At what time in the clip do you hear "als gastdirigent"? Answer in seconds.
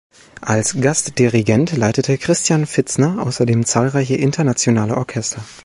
0.41-1.77